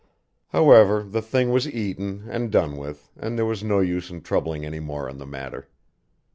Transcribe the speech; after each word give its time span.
However 0.47 1.03
the 1.03 1.21
thing 1.21 1.51
was 1.51 1.69
eaten 1.69 2.23
and 2.27 2.51
done 2.51 2.75
with 2.75 3.11
and 3.17 3.37
there 3.37 3.45
was 3.45 3.63
no 3.63 3.81
use 3.81 4.09
in 4.09 4.21
troubling 4.23 4.65
any 4.65 4.79
more 4.79 5.07
on 5.07 5.19
the 5.19 5.27
matter. 5.27 5.67